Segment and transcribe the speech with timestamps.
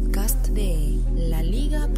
[0.00, 1.90] podcast de laliga.fm.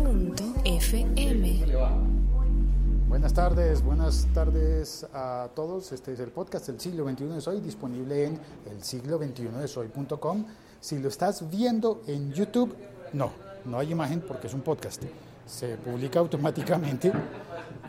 [3.09, 5.93] Buenas tardes, buenas tardes a todos.
[5.93, 9.69] Este es el podcast del siglo XXI de Soy, disponible en el siglo XXI de
[9.69, 10.45] Soy.com.
[10.80, 12.74] Si lo estás viendo en YouTube,
[13.12, 13.30] no,
[13.67, 15.04] no hay imagen porque es un podcast.
[15.46, 17.12] Se publica automáticamente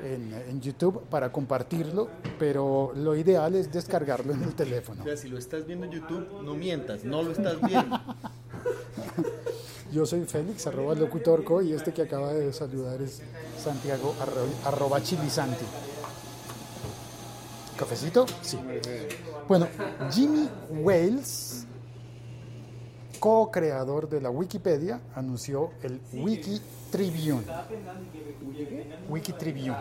[0.04, 5.02] en, en YouTube para compartirlo, pero lo ideal es descargarlo en el teléfono.
[5.02, 8.00] O sea, si lo estás viendo en YouTube, no mientas, no lo estás viendo.
[9.94, 13.22] Yo soy Félix, arroba locutorco, y este que acaba de saludar es
[13.64, 15.66] Santiago, arro- arroba chilisanti.
[17.78, 18.26] ¿Cafecito?
[18.42, 18.58] Sí.
[19.48, 19.68] Bueno,
[20.12, 20.50] Jimmy
[20.82, 21.66] Wales,
[23.20, 26.60] co-creador de la Wikipedia, anunció el Wiki
[26.92, 27.44] Tribune.
[29.10, 29.76] Wiki Tribune.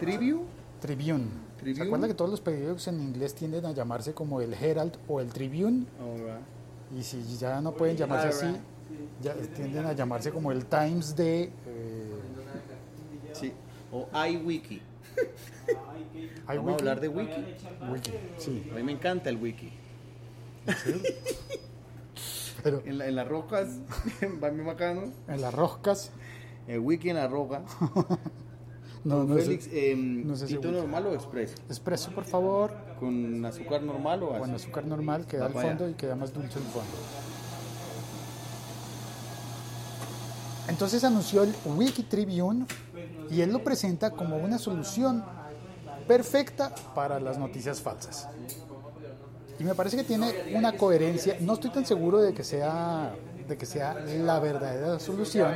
[0.00, 0.40] ¿Trivio?
[0.80, 1.24] Tribune.
[1.56, 1.84] ¿Se Tribune?
[1.86, 5.28] acuerda que todos los periódicos en inglés tienden a llamarse como el Herald o el
[5.28, 5.84] Tribune?
[6.96, 8.56] Y si ya no pueden llamarse así,
[9.22, 11.44] ya tienden a llamarse como el Times de...
[11.44, 11.50] eh,
[13.32, 13.52] Sí.
[13.92, 14.82] O iWiki.
[16.46, 16.72] Vamos a iWiki.
[16.80, 17.44] hablar de Wiki.
[17.92, 18.68] Wiki, sí.
[18.72, 19.72] A mí me encanta el Wiki.
[22.62, 23.68] Pero En, la- en las rocas,
[24.42, 25.12] va muy bacano.
[25.28, 26.10] en las roscas,
[26.66, 27.62] El Wiki en la roca.
[29.04, 30.80] no, no Félix, es eh, no sé si ¿tinto Wiki.
[30.80, 31.54] normal o expreso?
[31.70, 34.40] Espresso, por favor, ¿Con azúcar normal o así?
[34.40, 36.90] con azúcar normal, queda al fondo y queda más dulce el fondo.
[40.68, 42.66] Entonces anunció el Wiki Tribune
[43.30, 45.24] y él lo presenta como una solución
[46.06, 48.28] perfecta para las noticias falsas.
[49.58, 53.14] Y me parece que tiene una coherencia, no estoy tan seguro de que sea
[53.48, 55.54] de que sea la verdadera solución,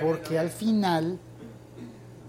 [0.00, 1.18] porque al final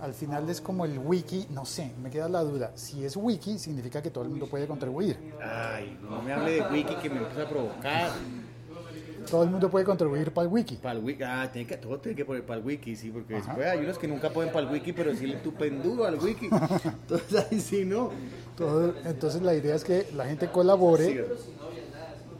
[0.02, 3.58] al final es como el wiki, no sé, me queda la duda, si es wiki
[3.58, 5.34] significa que todo el mundo puede contribuir.
[5.42, 8.12] Ay, no me hable de Wiki que me empieza a provocar.
[9.30, 10.76] Todo el mundo puede contribuir para el wiki.
[10.76, 13.36] Para el wiki, ah, tiene que, todo tiene que poner para el wiki, sí, porque
[13.36, 16.20] después hay unos que nunca ponen para el wiki, pero sí le tupen duro al
[16.20, 16.48] wiki.
[16.86, 18.12] Entonces ahí sí no.
[18.58, 21.20] Todo- entonces la idea es que la gente colabore, Sí,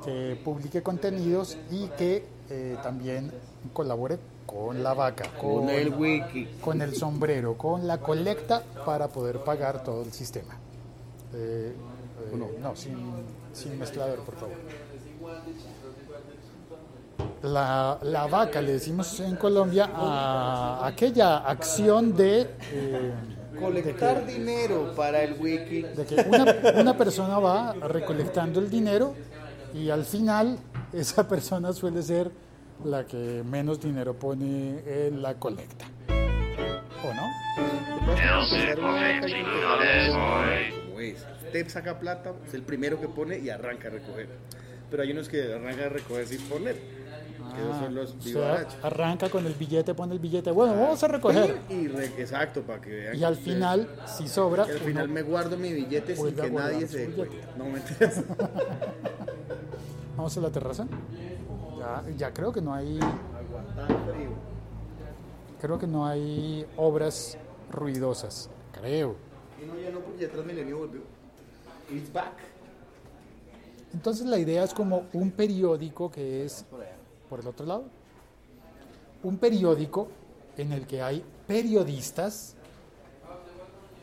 [0.06, 3.32] que publique contenidos y que eh, también
[3.74, 6.48] colabore con la vaca, con el wiki.
[6.62, 10.54] con el sombrero, con la colecta para poder pagar todo el sistema.
[11.34, 11.74] Eh,
[12.32, 12.96] eh, no, sin,
[13.54, 14.56] sin mezclador, por favor.
[17.44, 23.12] La, la vaca, le decimos en Colombia, a aquella acción de, eh,
[23.60, 25.82] Colectar dinero para el wiki.
[25.82, 29.14] de que una, una persona va recolectando el dinero
[29.74, 30.58] y al final
[30.94, 32.32] esa persona suele ser
[32.86, 35.86] la que menos dinero pone en la colecta.
[36.08, 37.28] ¿O no?
[40.86, 41.26] Como es.
[41.46, 44.30] Usted saca plata, es el primero que pone y arranca a recoger.
[44.90, 47.03] Pero hay unos que arrancan a recoger sin poner.
[47.54, 50.52] Que esos son los Ah, sea, arranca con el billete, pone el billete.
[50.52, 51.60] Bueno, vamos a recoger.
[51.70, 53.18] Y re- exacto, para que vean.
[53.18, 56.50] Y al que final, si sobra, Y al final me guardo mi billete sin que
[56.50, 57.08] nadie se.
[57.58, 58.22] No me enteras.
[60.18, 60.88] vamos a la terraza.
[61.80, 63.00] Ya, ya creo que no hay,
[65.62, 67.38] creo que no hay obras
[67.72, 68.50] ruidosas.
[68.72, 69.16] Creo.
[69.62, 71.02] Y no, ya no, porque ya Transmilenio volvió.
[71.92, 72.34] It's back.
[73.94, 76.66] Entonces la idea es como un periódico que es
[77.34, 77.86] por el otro lado.
[79.24, 80.08] Un periódico
[80.56, 82.54] en el que hay periodistas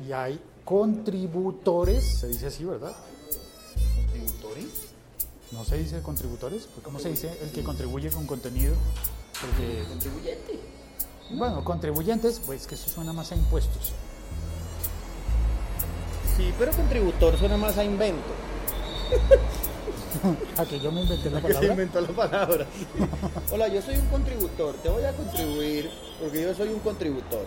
[0.05, 2.93] y hay contributores, se dice así, ¿verdad?
[3.95, 4.67] ¿Contributores?
[5.53, 8.75] No se dice contributores, pues, ¿cómo se dice el que contribuye con contenido?
[9.41, 10.59] Porque, Contribuyente.
[11.31, 13.93] bueno, contribuyentes, pues que eso suena más a impuestos.
[16.37, 18.33] Sí, pero contributor suena más a invento.
[20.57, 22.67] A que yo me inventé la Que se inventó la palabra.
[23.53, 24.75] Hola, yo soy un contributor.
[24.83, 25.91] Te voy a contribuir
[26.21, 27.45] porque yo soy un contributor.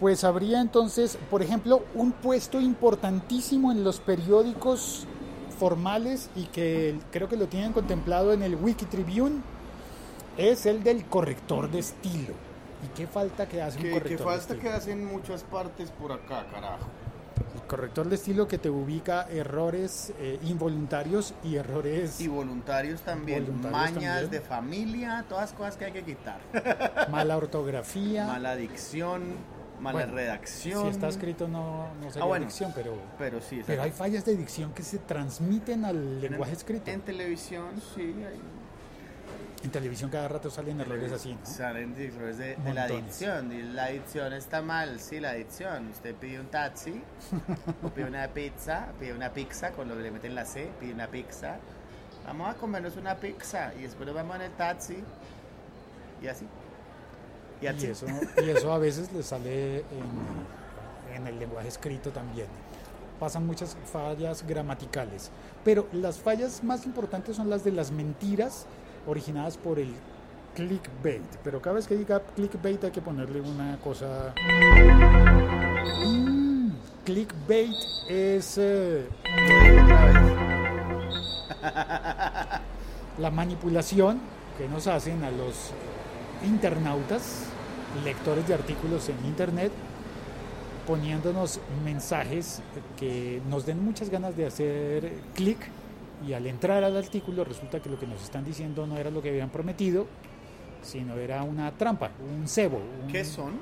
[0.00, 5.06] Pues habría entonces, por ejemplo, un puesto importantísimo en los periódicos
[5.58, 9.40] formales y que creo que lo tienen contemplado en el Wiki Tribune,
[10.36, 12.34] es el del corrector de estilo.
[12.84, 14.60] ¿Y qué falta que hace un Que, corrector de falta estilo?
[14.60, 16.86] que hacen muchas partes por acá, carajo.
[17.66, 23.44] Corrector de estilo que te ubica errores eh, involuntarios y errores Y voluntarios también.
[23.44, 24.30] Voluntarios Mañas también.
[24.30, 26.38] de familia, todas cosas que hay que quitar.
[27.10, 28.26] mala ortografía.
[28.26, 29.22] Mala dicción,
[29.80, 30.82] mala Bueno, redacción.
[30.84, 32.46] Si está escrito no, no sería Ah, bueno.
[32.46, 36.90] dicción, pero, Pero sí, pero hay fallas de dicción que se transmiten al lenguaje escrito.
[36.90, 38.40] En televisión, sí, hay
[39.66, 41.44] En televisión cada rato salen errores así, ¿no?
[41.44, 43.50] Salen errores de, de la adicción.
[43.52, 45.88] y La adicción está mal, sí, la adicción.
[45.90, 47.02] Usted pide un taxi,
[47.82, 50.94] o pide una pizza, pide una pizza, con lo que le meten la C, pide
[50.94, 51.56] una pizza.
[52.24, 55.02] vamos a comernos una pizza y después nos vamos en el taxi
[56.22, 56.46] y así.
[57.60, 57.86] Y Y así.
[57.88, 58.06] eso,
[58.40, 62.46] y eso a veces le sale en, en el lenguaje escrito también.
[63.18, 65.32] Pasan muchas fallas gramaticales.
[65.64, 68.66] Pero las fallas más importantes son las de las mentiras
[69.06, 69.94] originadas por el
[70.54, 71.22] clickbait.
[71.44, 74.34] Pero cada vez que diga clickbait hay que ponerle una cosa...
[76.04, 76.70] Mm,
[77.04, 77.76] clickbait
[78.08, 79.06] es eh,
[83.18, 84.20] la manipulación
[84.58, 85.70] que nos hacen a los
[86.44, 87.44] internautas,
[88.04, 89.72] lectores de artículos en Internet,
[90.86, 92.60] poniéndonos mensajes
[92.96, 95.58] que nos den muchas ganas de hacer clic
[96.26, 99.20] y al entrar al artículo resulta que lo que nos están diciendo no era lo
[99.22, 100.06] que habían prometido,
[100.82, 102.78] sino era una trampa, un cebo.
[103.02, 103.54] un- ¿Qué son?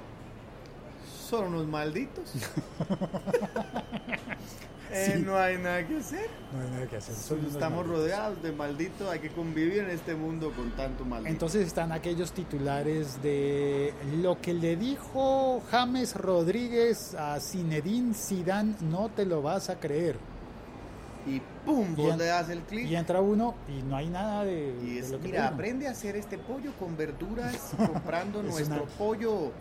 [1.28, 2.32] Son unos malditos.
[4.90, 5.22] Eh, Sí.
[5.24, 6.28] No hay nada que hacer.
[6.52, 7.16] No hay nada que hacer.
[7.16, 9.10] son Estamos rodeados de malditos.
[9.10, 11.30] Hay que convivir en este mundo con tanto maldito.
[11.32, 13.92] Entonces están aquellos titulares de
[14.22, 20.16] lo que le dijo James Rodríguez a Zinedine Zidane, no te lo vas a creer.
[21.26, 22.86] Y pum, vos le das el clic.
[22.86, 25.88] Y entra uno y no hay nada de, Y de es, lo que mira, aprende
[25.88, 29.52] a hacer este pollo con verduras, comprando Es nuestro una- pollo,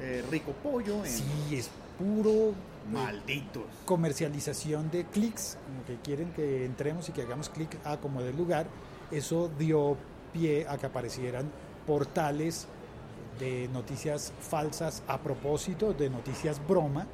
[0.00, 2.54] eh, rico pollo en Sí, es puro eh,
[2.92, 3.64] malditos.
[3.84, 8.32] comercialización de clics, como que quieren que entremos y que hagamos clic a como de
[8.32, 8.66] lugar.
[9.10, 9.96] Eso dio
[10.32, 11.48] pie a que aparecieran
[11.86, 12.66] portales
[13.38, 17.06] de noticias falsas a propósito, de noticias broma,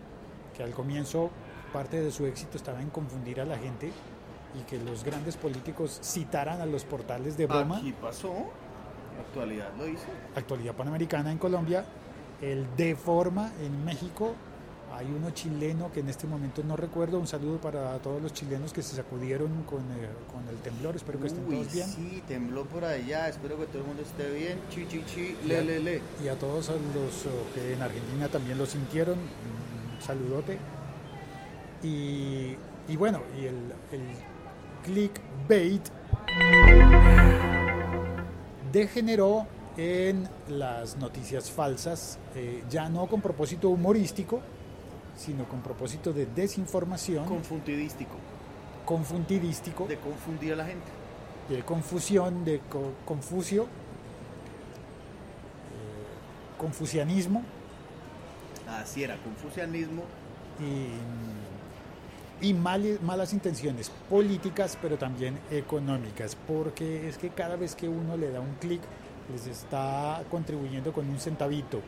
[0.57, 1.31] que al comienzo
[1.73, 3.91] parte de su éxito estaba en confundir a la gente
[4.59, 7.79] y que los grandes políticos citaran a los portales de broma.
[7.79, 8.33] Aquí pasó,
[9.19, 10.05] actualidad lo hizo.
[10.37, 11.85] Actualidad Panamericana en Colombia,
[12.41, 14.35] el Deforma en México.
[14.95, 17.19] Hay uno chileno que en este momento no recuerdo.
[17.19, 20.95] Un saludo para todos los chilenos que se sacudieron con, eh, con el temblor.
[20.97, 21.89] Espero que estén Uy, todos bien.
[21.89, 23.27] sí, tembló por allá.
[23.27, 24.59] Espero que todo el mundo esté bien.
[24.69, 26.03] Chi, chi, chi, le, le, le.
[26.23, 30.59] Y a todos a los oh, que en Argentina también lo sintieron, un saludote.
[31.83, 32.57] Y,
[32.89, 33.57] y bueno, y el,
[33.93, 34.03] el
[34.85, 35.83] clickbait
[38.73, 39.47] degeneró
[39.77, 44.41] en las noticias falsas, eh, ya no con propósito humorístico,
[45.17, 48.15] sino con propósito de desinformación, Confundidístico.
[48.85, 50.87] confundidístico, De confundir a la gente.
[51.49, 53.67] de confusión, de co- confucio, eh,
[56.59, 57.43] confucianismo
[58.69, 60.03] Así era, confucianismo.
[60.61, 60.87] y,
[62.43, 68.17] y mal- malas intenciones políticas, pero también económicas, porque es que cada vez que uno
[68.17, 68.83] le da un clic,
[69.33, 71.81] les está contribuyendo con un centavito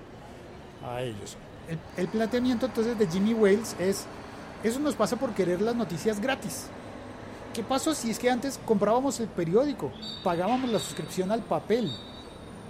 [0.86, 1.36] a ellos.
[1.68, 4.06] El, el planteamiento entonces de Jimmy Wales es,
[4.62, 6.68] eso nos pasa por querer las noticias gratis.
[7.52, 9.92] ¿Qué pasó si es que antes comprábamos el periódico,
[10.22, 11.90] pagábamos la suscripción al papel,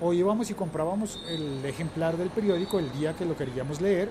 [0.01, 4.11] o íbamos y comprábamos el ejemplar del periódico el día que lo queríamos leer,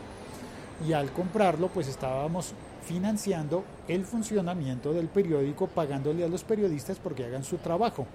[0.88, 2.54] y al comprarlo pues estábamos
[2.84, 8.06] financiando el funcionamiento del periódico pagándole a los periodistas porque hagan su trabajo.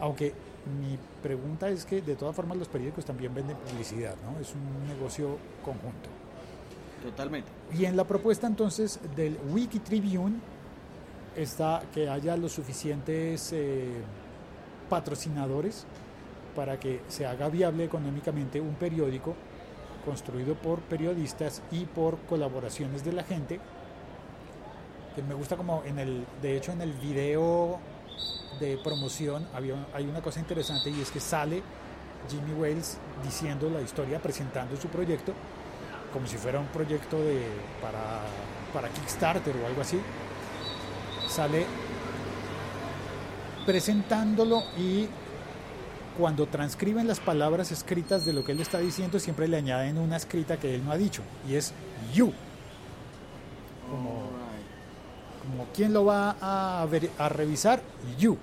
[0.00, 0.32] Aunque
[0.80, 4.40] mi pregunta es que de todas formas los periódicos también venden publicidad, ¿no?
[4.40, 6.08] Es un negocio conjunto.
[7.02, 7.48] Totalmente.
[7.76, 10.36] Y en la propuesta entonces del Wiki Tribune
[11.36, 13.88] está que haya los suficientes eh,
[14.88, 15.86] patrocinadores
[16.54, 19.34] para que se haga viable económicamente un periódico
[20.04, 23.60] construido por periodistas y por colaboraciones de la gente.
[25.14, 27.78] Que me gusta como en el, de hecho en el video
[28.60, 31.62] de promoción había, hay una cosa interesante y es que sale
[32.28, 35.32] Jimmy Wales diciendo la historia, presentando su proyecto,
[36.12, 37.46] como si fuera un proyecto de,
[37.80, 38.20] para,
[38.72, 40.00] para Kickstarter o algo así.
[41.28, 41.64] Sale
[43.64, 45.08] presentándolo y
[46.20, 50.18] cuando transcriben las palabras escritas de lo que él está diciendo, siempre le añaden una
[50.18, 51.72] escrita que él no ha dicho, y es
[52.12, 52.30] you.
[53.90, 54.28] Como,
[55.40, 56.86] como quién lo va a,
[57.18, 57.80] a revisar,
[58.18, 58.36] you.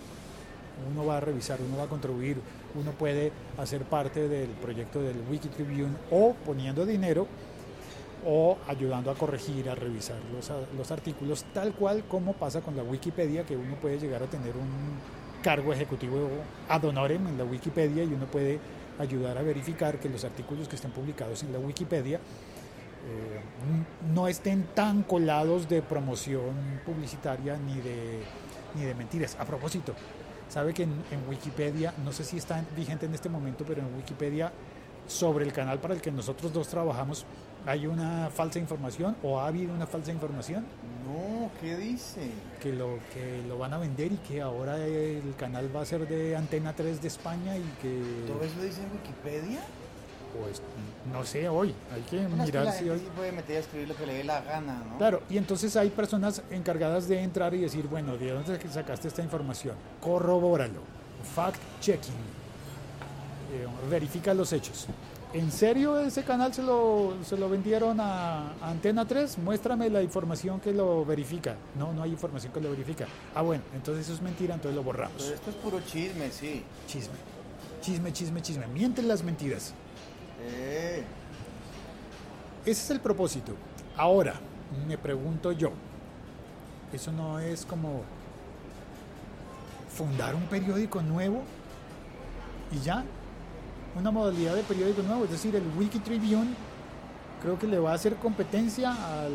[0.92, 2.38] Uno va a revisar, uno va a contribuir,
[2.74, 7.28] uno puede hacer parte del proyecto del Wiki Tribune o poniendo dinero
[8.26, 12.82] o ayudando a corregir, a revisar los, los artículos, tal cual como pasa con la
[12.82, 16.30] Wikipedia, que uno puede llegar a tener un cargo ejecutivo
[16.68, 18.60] ad honorem en la Wikipedia y uno puede
[19.00, 23.40] ayudar a verificar que los artículos que estén publicados en la Wikipedia eh,
[24.14, 28.24] no estén tan colados de promoción publicitaria ni de,
[28.76, 29.38] ni de mentiras.
[29.40, 29.94] A propósito,
[30.50, 33.96] sabe que en, en Wikipedia, no sé si está vigente en este momento, pero en
[33.96, 34.52] Wikipedia,
[35.08, 37.26] sobre el canal para el que nosotros dos trabajamos,
[37.68, 40.66] hay una falsa información o ha habido una falsa información.
[41.06, 42.32] No, ¿Qué dice?
[42.62, 46.08] que lo, que lo van a vender y que ahora el canal va a ser
[46.08, 49.60] de Antena 3 de España y que, ¿Todo eso dice en Wikipedia?
[50.42, 50.62] pues,
[51.12, 53.00] no sé, hoy, hay que Bueno, es que mirar si hoy...
[53.00, 54.98] sí puede meter a escribir lo que le dé la gana, ¿no?
[54.98, 59.24] Claro, y entonces hay personas encargadas de entrar y decir, bueno, ¿de dónde sacaste esta
[59.24, 59.76] información?
[60.00, 60.82] Corrobóralo,
[61.36, 62.12] fact-checking,
[63.52, 64.88] eh, verifica los hechos.
[65.34, 69.38] ¿En serio ese canal se lo, se lo vendieron a, a Antena 3?
[69.40, 71.58] Muéstrame la información que lo verifica.
[71.78, 73.08] No, no hay información que lo verifica.
[73.36, 75.22] Ah, bueno, entonces eso es mentira, entonces lo borramos.
[75.22, 76.64] Pero esto es puro chisme, sí.
[76.88, 77.16] Chisme,
[77.82, 78.68] chisme, chisme, chisme.
[78.68, 79.74] Mienten las mentiras.
[80.42, 81.04] Eh,
[82.62, 83.52] Ese es el propósito.
[83.98, 84.36] Ahora,
[84.88, 85.72] me pregunto yo,
[86.94, 88.02] ¿eso no es como
[89.90, 91.42] fundar un periódico nuevo
[92.72, 93.04] y ya?
[93.98, 96.54] Una modalidad de periódico nuevo, es decir, el Wiki Tribune
[97.42, 99.32] creo que le va a hacer competencia al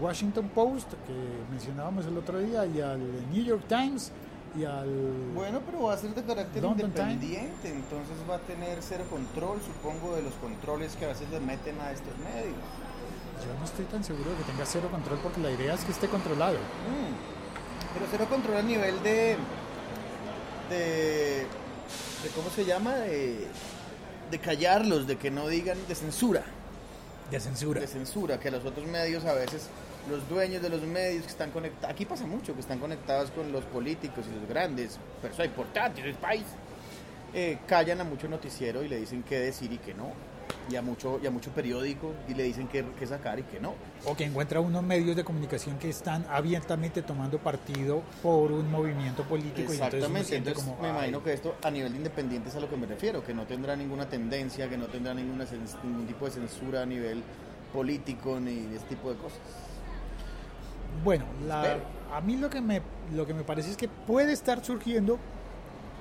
[0.00, 1.14] Washington Post que
[1.50, 3.00] mencionábamos el otro día y al
[3.30, 4.12] New York Times
[4.58, 4.88] y al...
[5.34, 9.58] bueno, pero va a ser de carácter London independiente, entonces va a tener cero control,
[9.60, 12.56] supongo, de los controles que a veces le meten a estos medios.
[13.44, 15.92] Yo no estoy tan seguro de que tenga cero control porque la idea es que
[15.92, 16.56] esté controlado.
[16.56, 19.36] Mm, Pero cero control a nivel de,
[20.70, 21.46] de,
[22.22, 22.94] de ¿cómo se llama?
[22.94, 23.46] De,
[24.30, 26.42] de callarlos, de que no digan, de censura.
[27.30, 27.80] De censura.
[27.80, 29.68] de censura, que los otros medios a veces,
[30.08, 33.50] los dueños de los medios que están conectados, aquí pasa mucho, que están conectados con
[33.50, 36.44] los políticos y los grandes, personas importantes del país,
[37.34, 40.12] eh, callan a mucho noticiero y le dicen qué decir y qué no,
[40.70, 43.60] y a mucho, y a mucho periódico y le dicen qué, qué sacar y qué
[43.60, 43.74] no.
[44.04, 49.22] O que encuentra unos medios de comunicación que están abiertamente tomando partido por un movimiento
[49.24, 52.48] político y entonces, uno Exactamente, entonces como, me imagino que esto a nivel de independiente
[52.48, 55.44] es a lo que me refiero, que no tendrá ninguna tendencia, que no tendrá ninguna
[55.84, 57.22] ningún tipo de censura a nivel
[57.72, 59.38] político ni ese tipo de cosas.
[61.04, 61.78] Bueno, la-
[62.12, 62.80] a mí lo que, me,
[63.14, 65.18] lo que me parece es que puede estar surgiendo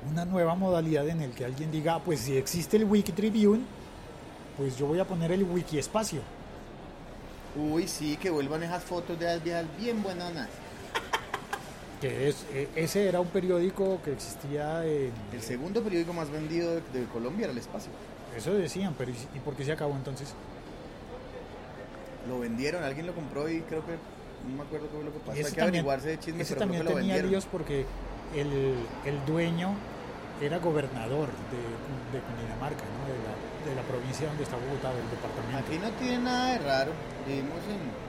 [0.10, 3.64] una nueva modalidad en el que alguien diga, "Ah, pues si existe el Wiki Tribune,
[4.58, 6.22] pues yo voy a poner el Wiki Espacio.
[7.56, 10.50] Uy, sí, que vuelvan esas fotos de las viejas bien buenas.
[12.02, 15.12] Que es, e- ese era un periódico que existía en...
[15.32, 17.92] El segundo periódico más vendido de, de Colombia era El Espacio.
[18.36, 20.34] Eso decían, pero ¿y, por qué se acabó entonces?
[22.28, 23.94] Lo vendieron, alguien lo compró y creo que
[24.50, 25.32] no me acuerdo qué fue lo que pasó.
[25.32, 27.32] Hay que también, averiguarse de chisme, ese pero creo también que lo tenía vendieron.
[27.32, 27.86] líos porque
[28.36, 29.74] el, el dueño
[30.42, 33.08] era gobernador de, de Cundinamarca, ¿no?
[33.08, 33.34] de, la,
[33.70, 35.58] de la provincia donde está Bogotá, del departamento.
[35.58, 36.92] Aquí no tiene nada de raro.
[37.28, 38.06] Vivimos en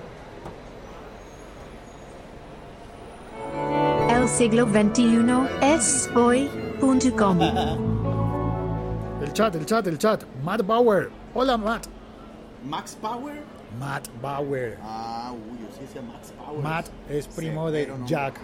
[4.15, 7.41] El siglo XXI es hoy.com.
[9.23, 10.25] El chat, el chat, el chat.
[10.45, 11.11] Matt Bauer.
[11.35, 11.87] Hola, Matt.
[12.65, 13.43] Max Power.
[13.81, 14.79] Matt Bauer.
[14.83, 16.61] Ah, uy, yo sí decía Max Power.
[16.63, 17.91] Matt es primo de.
[18.05, 18.35] Jack.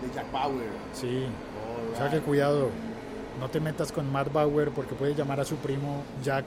[0.00, 0.70] De Jack Bauer.
[0.92, 1.26] Sí.
[1.92, 2.20] O sea Alright.
[2.20, 2.70] que cuidado.
[3.38, 6.46] No te metas con Matt Bauer porque puede llamar a su primo Jack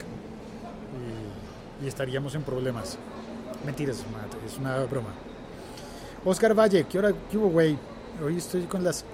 [1.82, 2.98] y, estaríamos en problemas.
[3.64, 4.34] Mentiras, Matt.
[4.46, 5.10] Es una broma.
[6.24, 7.12] Oscar Valle, ¿qué hora?
[7.30, 7.78] ¿Qué hubo, güey?
[8.24, 9.04] Hoy estoy con las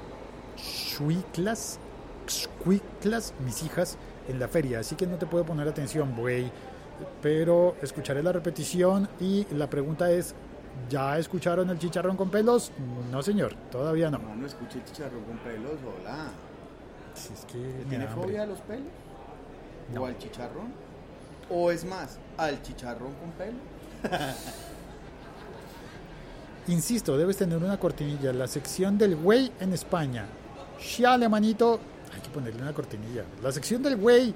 [0.57, 1.79] chuiclas,
[2.27, 3.97] chuiclas, mis hijas,
[4.29, 6.51] en la feria, así que no te puedo poner atención, güey.
[7.23, 10.35] Pero escucharé la repetición y la pregunta es,
[10.89, 12.71] ¿ya escucharon el chicharrón con pelos?
[13.11, 14.19] No, señor, todavía no.
[14.19, 16.29] No, no escuché chicharrón con pelos, hola.
[17.15, 18.85] Si es que ¿Tiene fobia a los pelos?
[19.93, 20.03] No.
[20.03, 20.73] ¿O al chicharrón?
[21.51, 23.59] ¿O es más, al chicharrón con pelo?
[26.69, 28.33] Insisto, debes tener una cortinilla.
[28.33, 30.27] La sección del güey en España.
[30.79, 31.81] Chale, manito.
[32.15, 33.25] Hay que ponerle una cortinilla.
[33.43, 34.35] La sección del güey.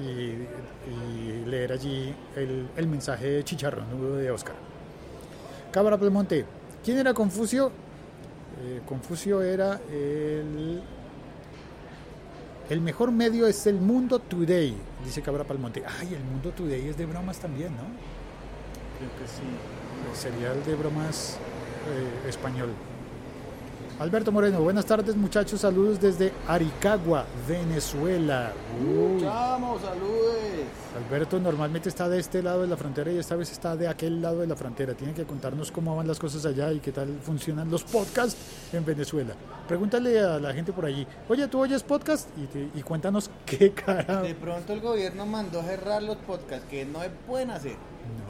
[0.00, 4.56] Y, y leer allí el, el mensaje de chicharrón de Oscar.
[5.70, 6.44] Cabra Belmonte.
[6.84, 7.70] ¿Quién era Confucio?
[8.62, 10.82] Eh, Confucio era el.
[12.70, 15.82] El mejor medio es el Mundo Today, dice Cabra Palmonte.
[16.00, 17.82] Ay, el Mundo Today es de bromas también, ¿no?
[18.98, 19.42] Creo que sí.
[20.18, 21.36] Sería el de bromas
[21.90, 22.70] eh, español.
[24.00, 28.52] Alberto Moreno, buenas tardes muchachos, saludos desde Aricagua, Venezuela.
[28.84, 30.66] Uy, Chamo, saludes.
[30.96, 34.20] Alberto normalmente está de este lado de la frontera y esta vez está de aquel
[34.20, 34.94] lado de la frontera.
[34.94, 38.36] Tiene que contarnos cómo van las cosas allá y qué tal funcionan los podcasts
[38.72, 39.34] en Venezuela.
[39.68, 42.28] Pregúntale a la gente por allí, oye, ¿tú oyes podcast?
[42.36, 44.22] Y, te- y cuéntanos qué cara.
[44.22, 47.76] De pronto el gobierno mandó cerrar los podcasts que no se pueden hacer.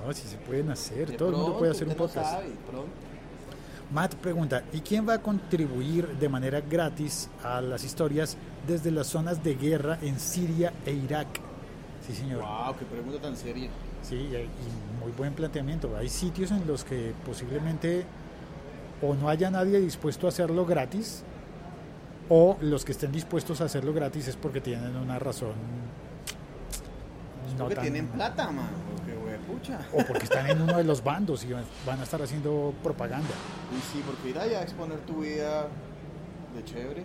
[0.06, 2.30] No, si se pueden hacer, De todo el mundo puede hacer un no podcast.
[2.32, 2.90] sabe, pronto.
[3.92, 8.36] Matt pregunta, ¿y quién va a contribuir de manera gratis a las historias
[8.66, 11.28] desde las zonas de guerra en Siria e Irak?
[12.06, 12.40] Sí, señor.
[12.40, 13.68] Wow, qué pregunta tan seria.
[14.02, 15.94] Sí, y muy buen planteamiento.
[15.96, 18.04] Hay sitios en los que posiblemente
[19.02, 21.22] o no haya nadie dispuesto a hacerlo gratis,
[22.28, 25.52] o los que estén dispuestos a hacerlo gratis es porque tienen una razón.
[27.52, 28.66] no Porque tan- tienen plata, man.
[29.92, 33.34] O porque están en uno de los bandos y van a estar haciendo propaganda.
[33.76, 35.68] Y sí, porque ir allá a exponer tu vida
[36.54, 37.04] de chévere.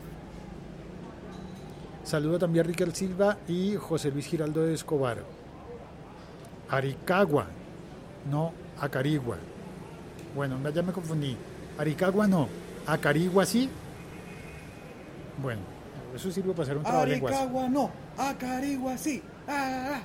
[2.03, 5.19] Saludo también a Riquel Silva y José Luis Giraldo de Escobar.
[6.69, 7.47] Aricagua,
[8.29, 9.37] no Acarigua.
[10.35, 11.35] Bueno, ya me confundí.
[11.77, 12.47] Aricagua no,
[12.87, 13.69] Acarigua sí.
[15.41, 15.61] Bueno,
[16.15, 17.33] eso sirve para hacer un trabalenguas.
[17.33, 19.21] Aricagua no, Acarigua sí.
[19.47, 20.01] Ah,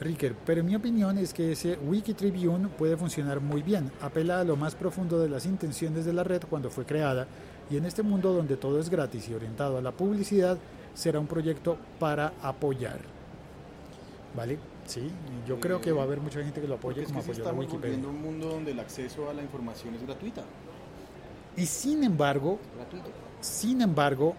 [0.00, 3.90] Ricker, pero mi opinión es que ese Wiki Tribune puede funcionar muy bien.
[4.02, 7.26] Apela a lo más profundo de las intenciones de la red cuando fue creada
[7.70, 10.58] y en este mundo donde todo es gratis y orientado a la publicidad,
[10.94, 12.98] será un proyecto para apoyar.
[14.36, 14.58] ¿Vale?
[14.84, 15.10] Sí,
[15.46, 17.38] yo creo que va a haber mucha gente que lo apoye es como que apoyó
[17.42, 17.96] estamos Wikipedia.
[17.96, 20.42] volviendo un mundo donde el acceso a la información es gratuita.
[21.56, 23.06] Y sin embargo, Gratuito.
[23.40, 24.34] sin embargo,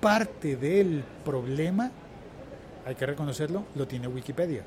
[0.00, 1.92] parte del problema,
[2.84, 4.64] hay que reconocerlo, lo tiene Wikipedia.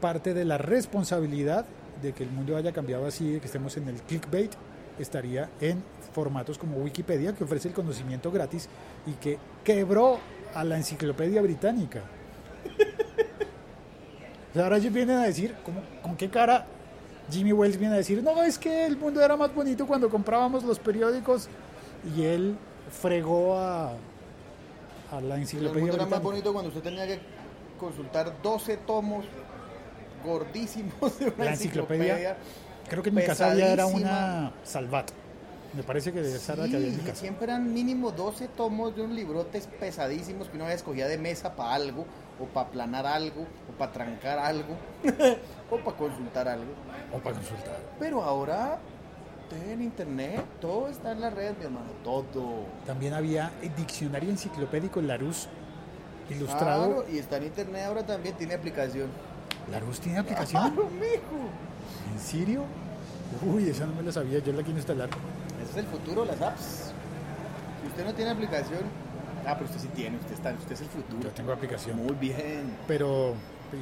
[0.00, 1.66] Parte de la responsabilidad
[2.02, 4.52] de que el mundo haya cambiado así, de que estemos en el clickbait,
[4.98, 5.82] estaría en
[6.14, 8.68] formatos como Wikipedia, que ofrece el conocimiento gratis
[9.06, 10.18] y que quebró
[10.54, 12.02] a la enciclopedia británica.
[14.50, 16.66] O sea, ahora ellos vienen a decir, ¿cómo- ¿con qué cara
[17.30, 20.64] Jimmy Wells viene a decir, no, es que el mundo era más bonito cuando comprábamos
[20.64, 21.48] los periódicos
[22.16, 22.56] y él
[22.90, 23.90] fregó a,
[25.12, 27.20] a la El enciclopedia mundo era más bonito cuando usted tenía que
[27.78, 29.24] consultar 12 tomos
[30.24, 32.36] gordísimos de una La enciclopedia, enciclopedia.
[32.88, 35.10] Creo que en mi casa había era una Salvat.
[35.72, 37.20] Me parece que esa era la que había en mi Sí, casa.
[37.20, 41.54] siempre eran mínimo 12 tomos de un librotes pesadísimos que una vez escogía de mesa
[41.54, 42.04] para algo,
[42.40, 44.74] o para aplanar algo, o para trancar algo,
[45.70, 46.72] o para consultar algo.
[47.14, 47.76] O para consultar.
[48.00, 48.80] Pero ahora,
[49.70, 52.64] en internet, todo está en la red, mi hermano, todo.
[52.84, 55.48] También había el diccionario enciclopédico Larousse
[56.30, 56.86] ilustrado.
[56.86, 59.08] Claro, y está en internet ahora también, tiene aplicación.
[59.70, 60.62] ¿Larousse tiene aplicación?
[60.74, 61.48] Claro, mijo.
[62.12, 62.64] ¿En serio?
[63.42, 65.08] Uy, esa no me la sabía, yo la quiero instalar.
[65.62, 66.92] Ese es el futuro, las apps.
[67.82, 68.80] Si usted no tiene aplicación,
[69.46, 71.22] ah, pero usted sí tiene, usted está, usted es el futuro.
[71.22, 71.96] Yo tengo aplicación.
[71.96, 72.76] Muy bien.
[72.88, 73.34] pero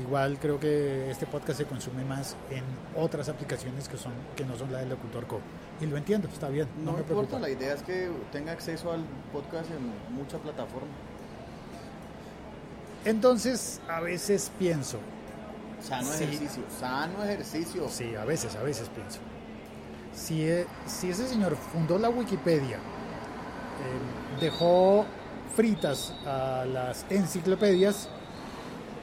[0.03, 2.63] igual creo que este podcast se consume más en
[2.95, 5.41] otras aplicaciones que son que no son la del locutor co
[5.81, 8.53] y lo entiendo está bien no, No, me importa, preocupa la idea es que tenga
[8.53, 10.93] acceso al podcast en mucha plataforma.
[13.07, 14.99] entonces a veces pienso
[15.81, 16.25] Sano Sí.
[16.25, 17.89] ejercicio, sano ejercicio.
[17.89, 19.21] sí a veces a veces pienso
[20.13, 25.05] si, e- si ese señor fundó la Wikipedia eh, dejó
[25.55, 28.09] fritas a las enciclopedias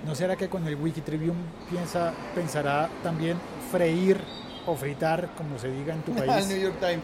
[0.06, 1.38] no será que con el Wikitribium
[1.70, 3.38] piensa pensará también
[3.72, 4.20] freír
[4.68, 7.04] o fritar como se diga en tu país Al New York Times.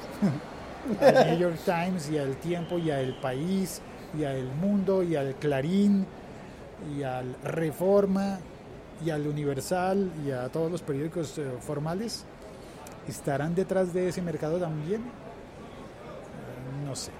[1.01, 3.81] al New York Times y al Tiempo y al País
[4.17, 6.05] y al Mundo y al Clarín
[6.97, 8.39] y al Reforma
[9.05, 12.25] y al Universal y a todos los periódicos eh, formales
[13.07, 17.11] estarán detrás de ese mercado también Eh, no sé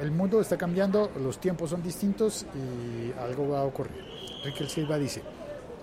[0.00, 4.04] el mundo está cambiando los tiempos son distintos y algo va a ocurrir
[4.44, 5.22] Riquel Silva dice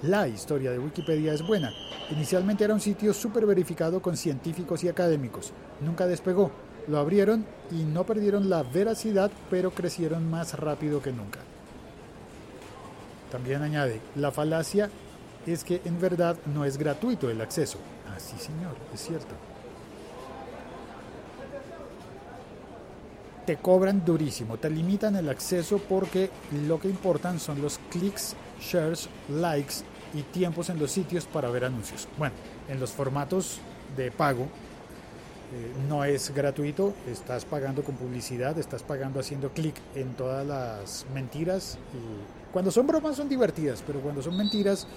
[0.02, 1.74] la historia de Wikipedia es buena.
[2.12, 5.52] Inicialmente era un sitio súper verificado con científicos y académicos.
[5.82, 6.52] Nunca despegó.
[6.88, 11.39] Lo abrieron y no perdieron la veracidad, pero crecieron más rápido que nunca.
[13.31, 14.89] También añade, la falacia
[15.45, 17.77] es que en verdad no es gratuito el acceso.
[18.07, 19.33] Ah, sí señor, es cierto.
[23.45, 26.31] Te cobran durísimo, te limitan el acceso porque
[26.67, 29.75] lo que importan son los clics, shares, likes
[30.15, 32.07] y tiempos en los sitios para ver anuncios.
[32.17, 32.33] Bueno,
[32.67, 33.59] en los formatos
[33.95, 34.47] de pago
[35.88, 41.77] no es gratuito, estás pagando con publicidad, estás pagando haciendo clic en todas las mentiras.
[41.93, 44.88] Y cuando son bromas son divertidas, pero cuando son mentiras,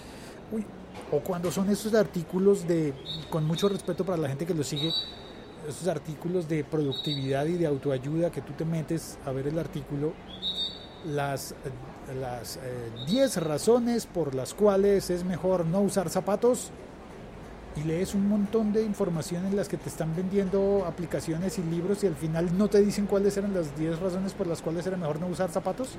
[1.13, 2.95] o cuando son esos artículos de,
[3.31, 4.91] con mucho respeto para la gente que los sigue,
[5.69, 10.13] esos artículos de productividad y de autoayuda que tú te metes a ver el artículo,
[11.07, 11.55] las, eh,
[12.19, 16.71] las eh, 10 razones por las cuales es mejor no usar zapatos
[17.77, 22.03] y lees un montón de información en las que te están vendiendo aplicaciones y libros
[22.03, 24.97] y al final no te dicen cuáles eran las 10 razones por las cuales era
[24.97, 25.91] mejor no usar zapatos.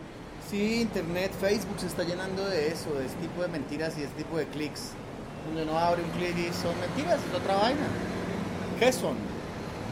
[0.50, 4.08] Sí, internet, Facebook se está llenando de eso, de este tipo de mentiras y de
[4.08, 4.90] este tipo de clics.
[5.46, 7.88] Donde uno abre un clic y son mentiras, es otra vaina.
[8.80, 9.16] ¿Qué son?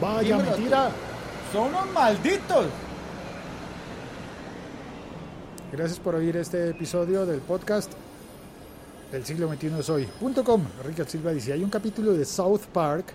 [0.00, 0.50] Vaya Dímelo tú.
[0.56, 0.90] mentira.
[1.52, 2.66] Son unos malditos.
[5.72, 7.92] Gracias por oír este episodio del podcast.
[9.12, 10.62] El siglo XXI es hoy.com.
[10.84, 13.06] Richard Silva dice, hay un capítulo de South Park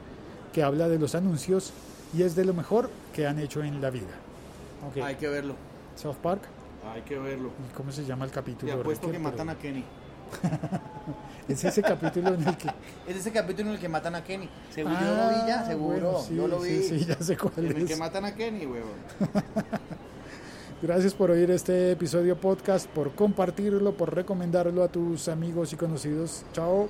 [0.51, 1.71] que habla de los anuncios
[2.15, 4.08] y es de lo mejor que han hecho en la vida.
[4.88, 5.56] Ok, Hay que verlo.
[5.95, 6.41] South Park.
[6.93, 7.49] Hay que verlo.
[7.69, 8.73] ¿Y cómo se llama el Te capítulo?
[8.73, 9.84] apuesto que matan a Kenny.
[11.47, 12.69] Es ese capítulo en el que...
[13.08, 14.49] Es ese capítulo en el que matan a Kenny.
[14.73, 15.91] Seguro, yo Ah, lo vi ya, seguro.
[16.12, 16.69] bueno, sí, yo lo vi.
[16.84, 17.99] Sí, sí, ya sé cuál En el que es.
[17.99, 18.91] matan a Kenny, huevón.
[20.84, 26.43] Gracias por oír este episodio podcast, por compartirlo, por recomendarlo a tus amigos y conocidos.
[26.52, 26.89] Chao.